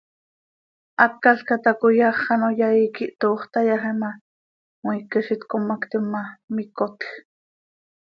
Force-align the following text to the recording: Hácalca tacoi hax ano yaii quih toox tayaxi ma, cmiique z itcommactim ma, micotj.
Hácalca 1.01 1.55
tacoi 1.63 1.97
hax 2.05 2.19
ano 2.33 2.47
yaii 2.59 2.87
quih 2.95 3.13
toox 3.21 3.41
tayaxi 3.53 3.91
ma, 4.01 4.09
cmiique 4.81 5.19
z 5.25 5.27
itcommactim 5.35 6.03
ma, 6.13 6.23
micotj. 6.55 7.03